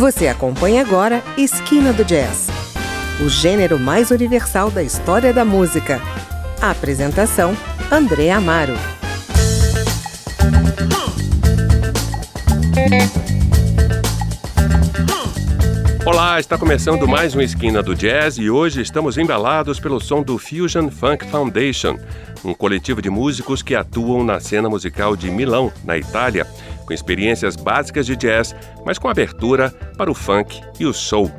Você 0.00 0.28
acompanha 0.28 0.80
agora 0.80 1.22
Esquina 1.36 1.92
do 1.92 2.02
Jazz, 2.06 2.48
o 3.22 3.28
gênero 3.28 3.78
mais 3.78 4.10
universal 4.10 4.70
da 4.70 4.82
história 4.82 5.30
da 5.30 5.44
música. 5.44 6.00
A 6.58 6.70
apresentação: 6.70 7.54
André 7.92 8.30
Amaro. 8.30 8.72
Olá, 16.06 16.40
está 16.40 16.56
começando 16.56 17.06
mais 17.06 17.34
uma 17.34 17.44
Esquina 17.44 17.82
do 17.82 17.94
Jazz 17.94 18.38
e 18.38 18.48
hoje 18.48 18.80
estamos 18.80 19.18
embalados 19.18 19.78
pelo 19.78 20.00
som 20.00 20.22
do 20.22 20.38
Fusion 20.38 20.88
Funk 20.88 21.26
Foundation, 21.26 21.98
um 22.42 22.54
coletivo 22.54 23.02
de 23.02 23.10
músicos 23.10 23.62
que 23.62 23.74
atuam 23.74 24.24
na 24.24 24.40
cena 24.40 24.70
musical 24.70 25.14
de 25.14 25.30
Milão, 25.30 25.70
na 25.84 25.98
Itália, 25.98 26.46
com 26.90 26.94
experiências 26.94 27.54
básicas 27.54 28.04
de 28.04 28.16
jazz, 28.16 28.54
mas 28.84 28.98
com 28.98 29.08
abertura 29.08 29.70
para 29.96 30.10
o 30.10 30.14
funk 30.14 30.60
e 30.80 30.86
o 30.86 30.92
soul. 30.92 31.30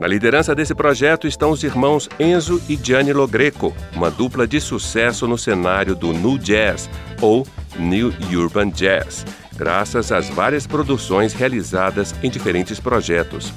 Na 0.00 0.06
liderança 0.06 0.54
desse 0.54 0.76
projeto 0.76 1.26
estão 1.26 1.50
os 1.50 1.64
irmãos 1.64 2.08
Enzo 2.20 2.62
e 2.68 2.78
Gianni 2.80 3.12
Logreco, 3.12 3.74
uma 3.94 4.12
dupla 4.12 4.46
de 4.46 4.60
sucesso 4.60 5.26
no 5.26 5.36
cenário 5.36 5.96
do 5.96 6.12
New 6.12 6.38
Jazz 6.38 6.88
ou 7.20 7.44
New 7.76 8.14
Urban 8.32 8.70
Jazz, 8.70 9.26
graças 9.56 10.12
às 10.12 10.28
várias 10.28 10.68
produções 10.68 11.32
realizadas 11.32 12.14
em 12.22 12.30
diferentes 12.30 12.78
projetos. 12.78 13.52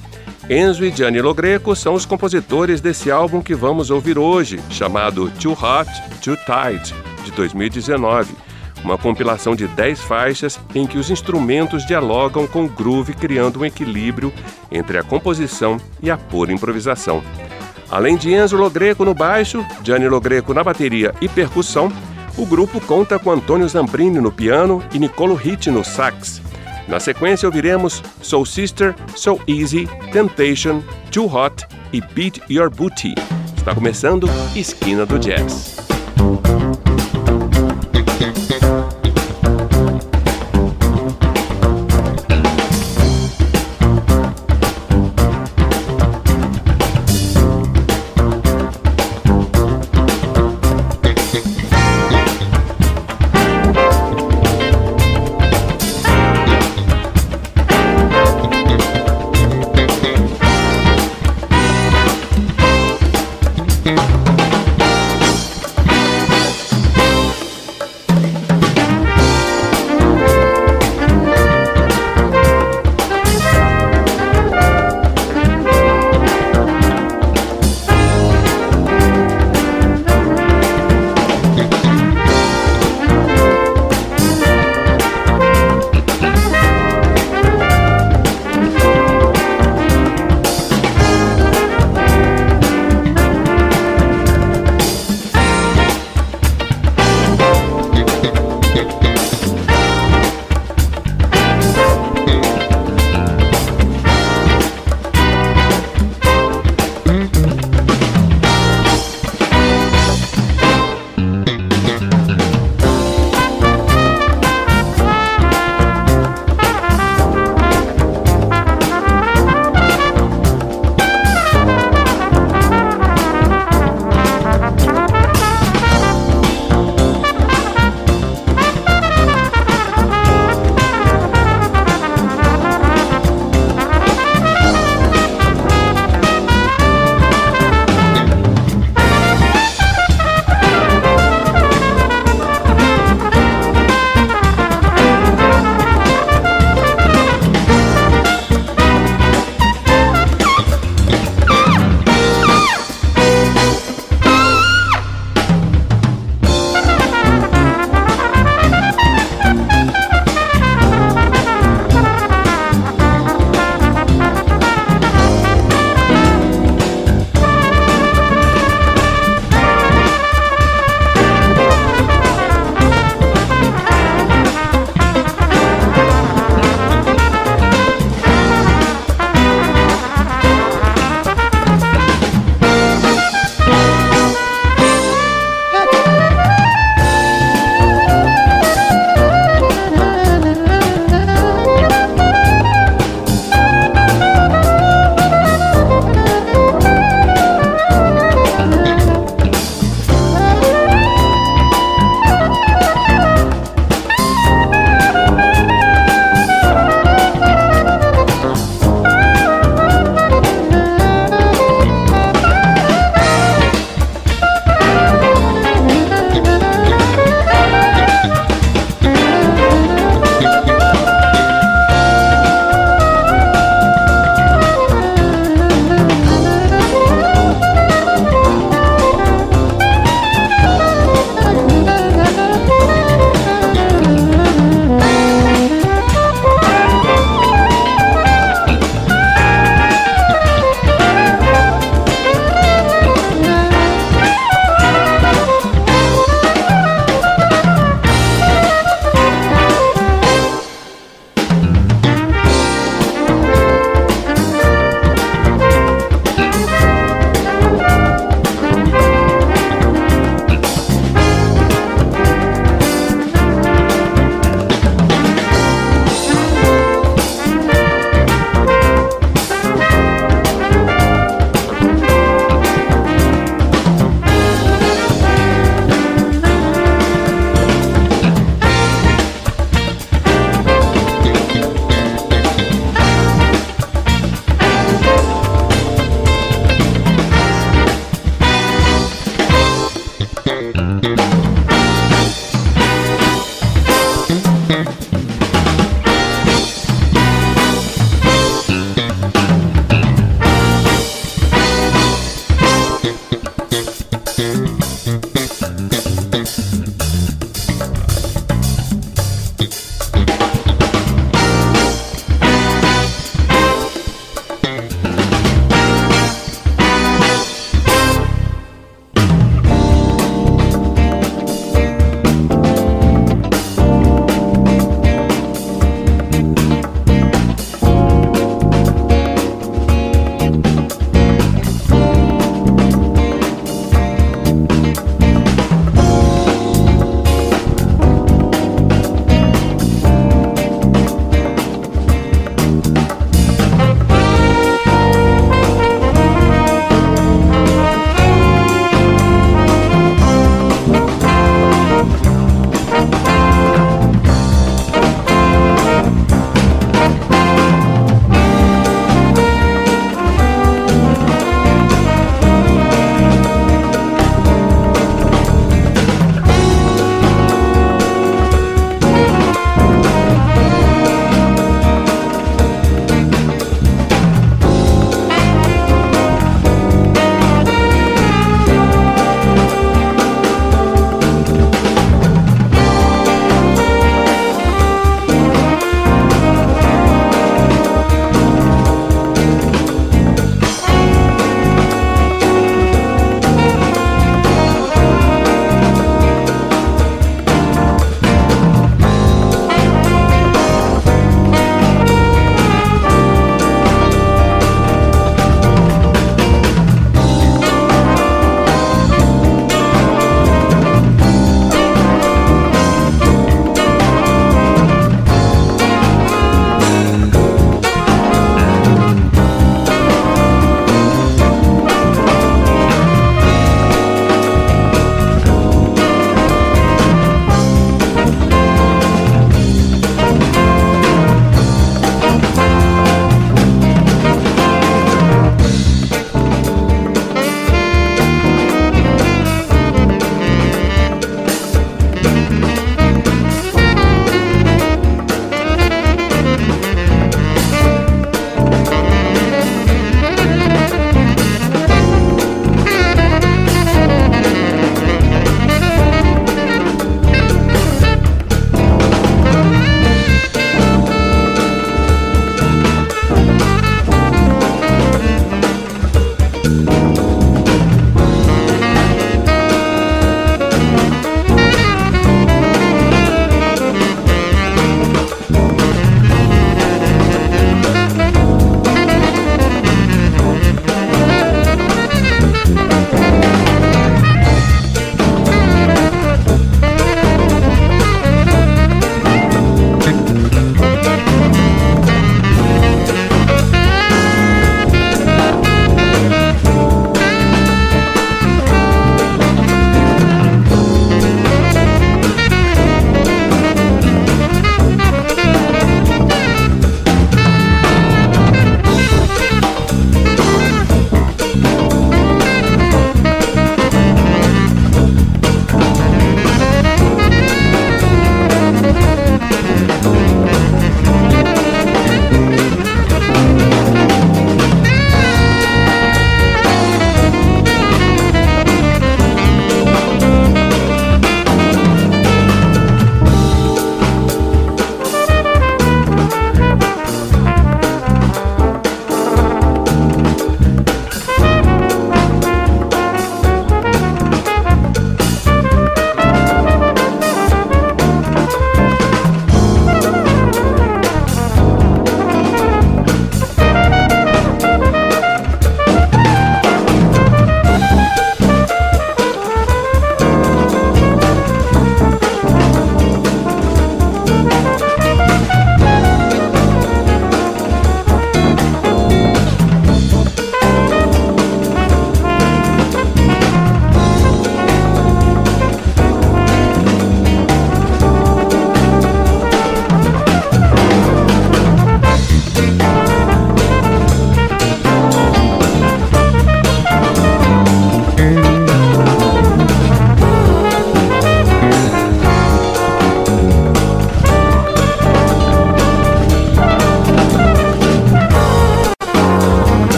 Enzo 0.49 0.83
e 0.83 0.91
Gianni 0.91 1.21
Logreco 1.21 1.75
são 1.75 1.93
os 1.93 2.07
compositores 2.07 2.81
desse 2.81 3.11
álbum 3.11 3.39
que 3.39 3.53
vamos 3.53 3.91
ouvir 3.91 4.17
hoje, 4.17 4.59
chamado 4.71 5.29
Too 5.39 5.53
Hot, 5.53 5.91
Too 6.23 6.37
Tight, 6.37 6.91
de 7.23 7.31
2019. 7.33 8.44
Uma 8.85 8.99
compilação 8.99 9.55
de 9.55 9.67
10 9.67 9.99
faixas 10.01 10.59
em 10.75 10.85
que 10.85 10.99
os 10.99 11.09
instrumentos 11.09 11.87
dialogam 11.87 12.45
com 12.45 12.65
o 12.65 12.69
groove, 12.69 13.15
criando 13.15 13.59
um 13.59 13.65
equilíbrio 13.65 14.31
entre 14.71 14.99
a 14.99 15.03
composição 15.03 15.77
e 16.03 16.11
a 16.11 16.15
pura 16.15 16.53
improvisação. 16.53 17.23
Além 17.89 18.15
de 18.15 18.31
Enzo 18.31 18.55
Logreco 18.55 19.03
no 19.03 19.15
baixo, 19.15 19.65
Gianni 19.83 20.07
Logreco 20.07 20.53
na 20.53 20.63
bateria 20.63 21.15
e 21.19 21.27
percussão, 21.27 21.91
o 22.37 22.45
grupo 22.45 22.79
conta 22.79 23.17
com 23.17 23.31
Antônio 23.31 23.67
Zambrini 23.67 24.19
no 24.19 24.31
piano 24.31 24.83
e 24.93 24.99
Nicolo 24.99 25.33
Ritt 25.33 25.71
no 25.71 25.83
sax. 25.83 26.39
Na 26.87 26.99
sequência, 26.99 27.47
ouviremos 27.47 28.03
Soul 28.21 28.45
Sister, 28.45 28.93
So 29.15 29.39
Easy, 29.47 29.89
Temptation, 30.11 30.83
Too 31.11 31.25
Hot 31.25 31.65
e 31.91 32.01
Beat 32.01 32.39
Your 32.51 32.69
Booty. 32.69 33.15
Está 33.57 33.73
começando 33.73 34.29
Esquina 34.55 35.07
do 35.07 35.17
Jazz. 35.17 35.84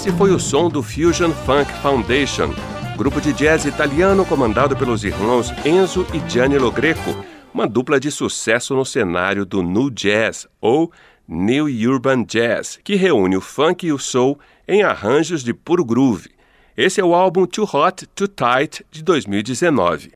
Esse 0.00 0.12
foi 0.12 0.30
o 0.30 0.40
som 0.40 0.70
do 0.70 0.82
Fusion 0.82 1.30
Funk 1.44 1.70
Foundation, 1.82 2.54
grupo 2.96 3.20
de 3.20 3.34
jazz 3.34 3.66
italiano 3.66 4.24
comandado 4.24 4.74
pelos 4.74 5.04
irmãos 5.04 5.52
Enzo 5.62 6.06
e 6.14 6.26
Gianni 6.26 6.56
Logreco, 6.56 7.14
uma 7.52 7.68
dupla 7.68 8.00
de 8.00 8.10
sucesso 8.10 8.74
no 8.74 8.82
cenário 8.82 9.44
do 9.44 9.62
New 9.62 9.90
Jazz 9.90 10.48
ou 10.58 10.90
New 11.28 11.66
Urban 11.66 12.24
Jazz, 12.24 12.80
que 12.82 12.94
reúne 12.94 13.36
o 13.36 13.42
funk 13.42 13.86
e 13.86 13.92
o 13.92 13.98
soul 13.98 14.40
em 14.66 14.82
arranjos 14.82 15.44
de 15.44 15.52
puro 15.52 15.84
groove. 15.84 16.30
Esse 16.74 16.98
é 16.98 17.04
o 17.04 17.14
álbum 17.14 17.44
Too 17.44 17.68
Hot, 17.70 18.06
Too 18.14 18.26
Tight 18.26 18.82
de 18.90 19.02
2019. 19.04 20.12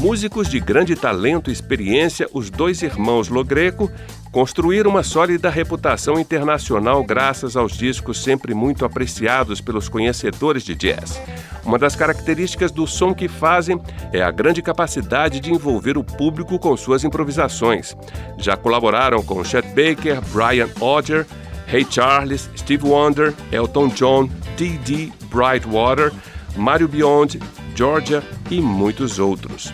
Músicos 0.00 0.48
de 0.48 0.58
grande 0.58 0.96
talento 0.96 1.50
e 1.50 1.52
experiência, 1.52 2.26
os 2.32 2.48
dois 2.48 2.80
irmãos 2.80 3.28
Logreco 3.28 3.90
construíram 4.32 4.90
uma 4.90 5.02
sólida 5.02 5.50
reputação 5.50 6.18
internacional 6.18 7.04
graças 7.04 7.54
aos 7.54 7.76
discos 7.76 8.22
sempre 8.22 8.54
muito 8.54 8.86
apreciados 8.86 9.60
pelos 9.60 9.90
conhecedores 9.90 10.62
de 10.64 10.74
jazz. 10.74 11.20
Uma 11.62 11.78
das 11.78 11.94
características 11.94 12.72
do 12.72 12.86
som 12.86 13.12
que 13.12 13.28
fazem 13.28 13.78
é 14.10 14.22
a 14.22 14.30
grande 14.30 14.62
capacidade 14.62 15.38
de 15.38 15.52
envolver 15.52 15.98
o 15.98 16.02
público 16.02 16.58
com 16.58 16.74
suas 16.78 17.04
improvisações. 17.04 17.94
Já 18.38 18.56
colaboraram 18.56 19.22
com 19.22 19.44
Chet 19.44 19.68
Baker, 19.68 20.22
Brian 20.32 20.70
Odger, 20.80 21.26
Ray 21.66 21.86
Charles, 21.88 22.48
Steve 22.56 22.86
Wonder, 22.86 23.34
Elton 23.52 23.88
John, 23.88 24.30
Dee 24.56 25.12
Brightwater, 25.30 26.10
Mario 26.56 26.88
Beyond, 26.88 27.38
Georgia 27.80 28.22
e 28.50 28.60
muitos 28.60 29.18
outros. 29.18 29.72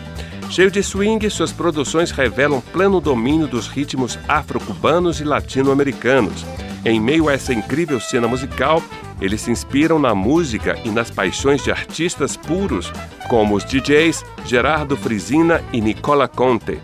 Cheio 0.49 0.71
de 0.71 0.81
swing, 0.81 1.29
suas 1.29 1.51
produções 1.51 2.09
revelam 2.09 2.61
pleno 2.61 3.01
domínio 3.01 3.47
dos 3.47 3.67
ritmos 3.67 4.17
afro-cubanos 4.29 5.19
e 5.19 5.25
latino-americanos. 5.25 6.45
Em 6.85 7.01
meio 7.01 7.27
a 7.27 7.33
essa 7.33 7.53
incrível 7.53 7.99
cena 7.99 8.25
musical, 8.25 8.81
eles 9.19 9.41
se 9.41 9.51
inspiram 9.51 9.99
na 9.99 10.15
música 10.15 10.79
e 10.85 10.89
nas 10.89 11.11
paixões 11.11 11.61
de 11.61 11.69
artistas 11.69 12.37
puros, 12.37 12.93
como 13.27 13.55
os 13.57 13.65
DJs 13.65 14.23
Gerardo 14.45 14.95
Frisina 14.95 15.61
e 15.73 15.81
Nicola 15.81 16.29
Conte. 16.29 16.79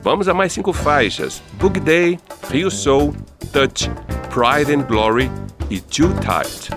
Vamos 0.00 0.26
a 0.26 0.32
mais 0.32 0.54
cinco 0.54 0.72
faixas: 0.72 1.42
Boogie 1.60 1.80
Day, 1.80 2.18
Rio 2.50 2.70
Soul, 2.70 3.14
Touch, 3.52 3.90
Pride 4.30 4.74
and 4.74 4.86
Glory 4.86 5.30
e 5.68 5.78
Too 5.80 6.08
Tight. 6.22 6.70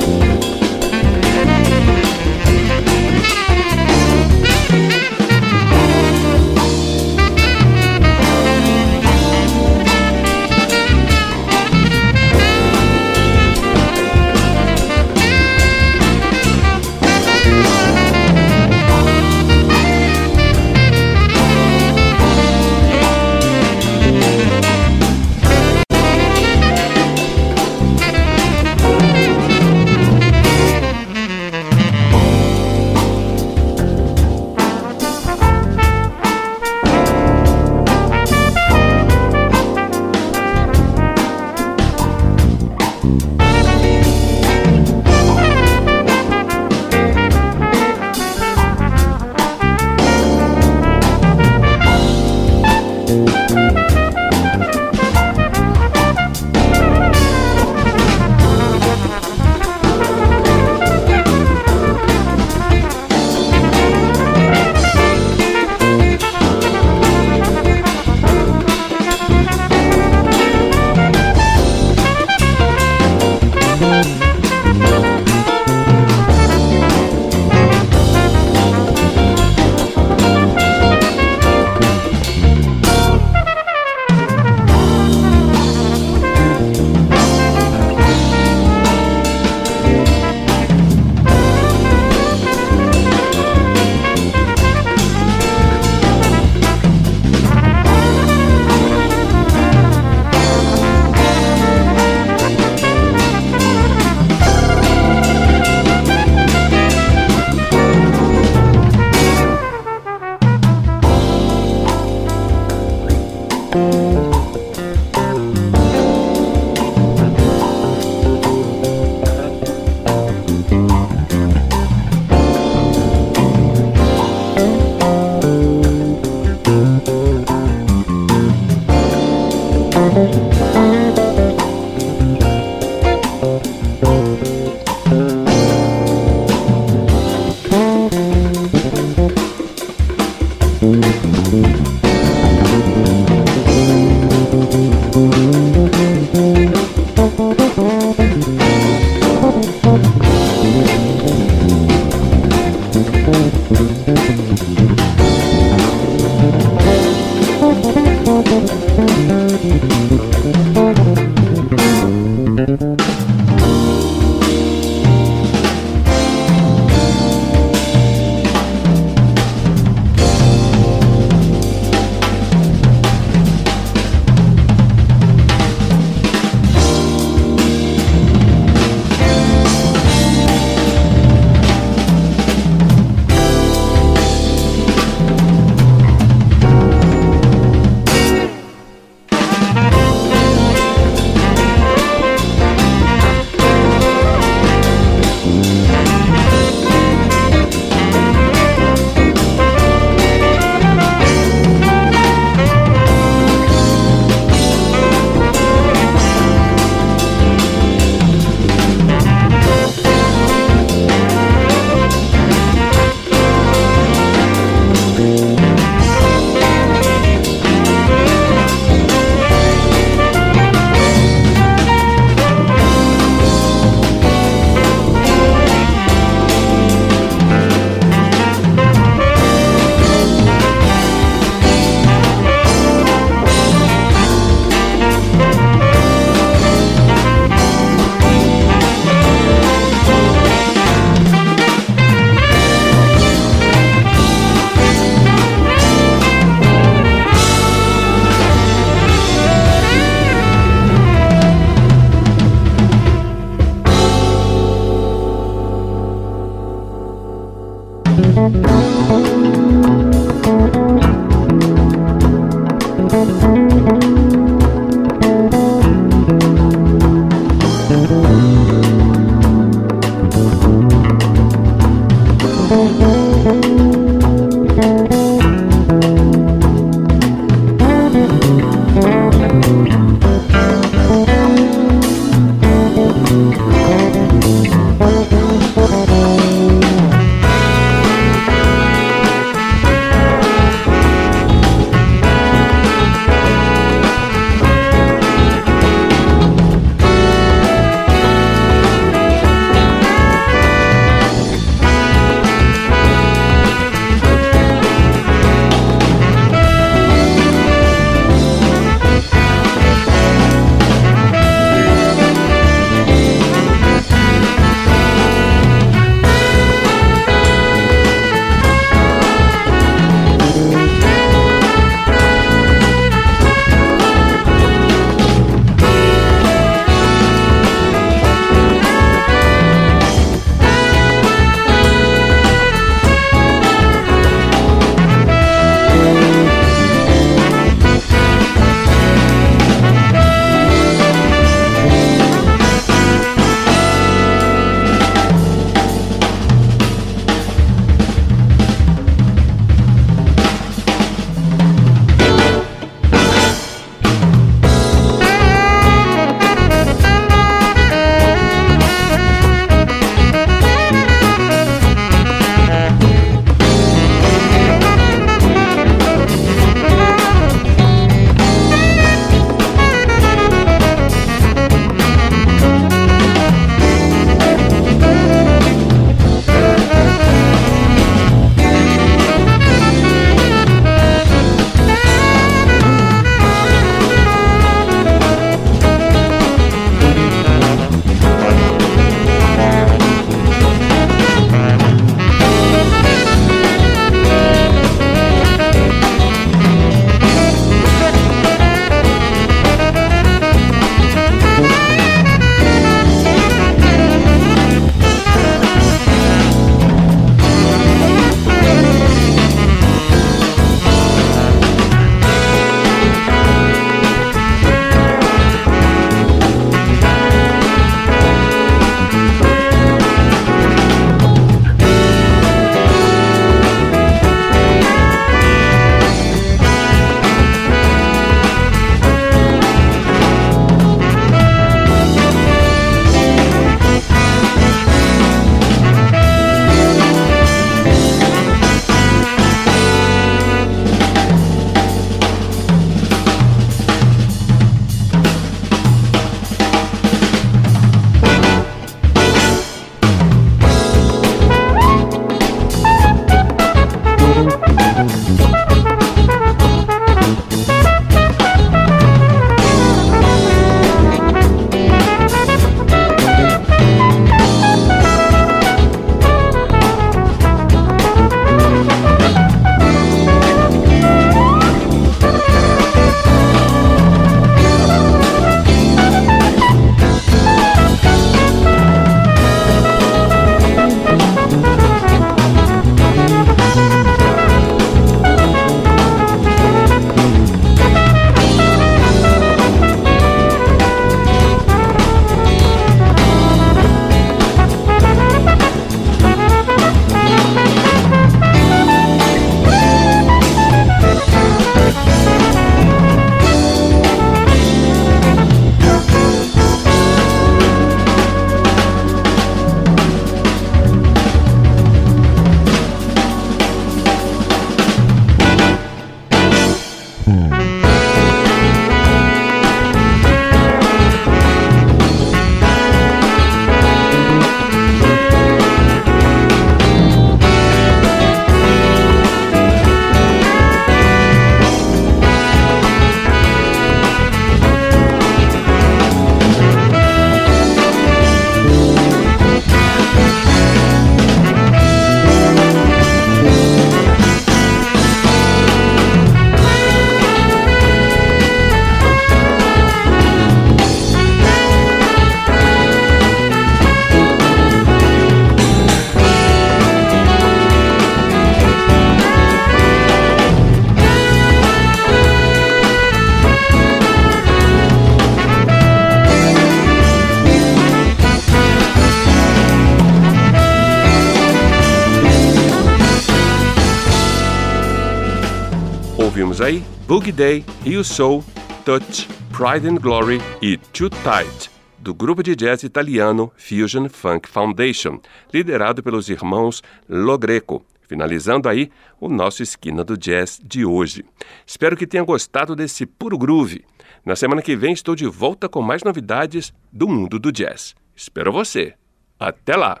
Boogie 577.12 577.30
Day, 577.30 577.62
You 577.84 578.02
Soul, 578.02 578.42
Touch, 578.86 579.28
Pride 579.52 579.86
and 579.86 579.96
Glory 579.96 580.40
e 580.62 580.78
Too 580.78 581.10
Tight, 581.10 581.70
do 581.98 582.14
grupo 582.14 582.42
de 582.42 582.56
jazz 582.56 582.84
italiano 582.84 583.52
Fusion 583.54 584.08
Funk 584.08 584.48
Foundation, 584.48 585.20
liderado 585.52 586.02
pelos 586.02 586.30
irmãos 586.30 586.82
Logreco. 587.06 587.84
Finalizando 588.08 588.66
aí 588.66 588.90
o 589.20 589.28
nosso 589.28 589.62
Esquina 589.62 590.02
do 590.02 590.16
Jazz 590.16 590.58
de 590.64 590.86
hoje. 590.86 591.22
Espero 591.66 591.98
que 591.98 592.06
tenha 592.06 592.24
gostado 592.24 592.74
desse 592.74 593.04
puro 593.04 593.36
groove. 593.36 593.84
Na 594.24 594.34
semana 594.34 594.62
que 594.62 594.74
vem 594.74 594.94
estou 594.94 595.14
de 595.14 595.26
volta 595.26 595.68
com 595.68 595.82
mais 595.82 596.02
novidades 596.02 596.72
do 596.90 597.06
mundo 597.06 597.38
do 597.38 597.52
jazz. 597.52 597.94
Espero 598.16 598.50
você. 598.50 598.94
Até 599.38 599.76
lá! 599.76 600.00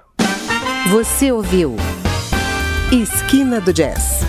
Você 0.88 1.30
ouviu 1.30 1.76
Esquina 2.90 3.60
do 3.60 3.70
Jazz 3.70 4.22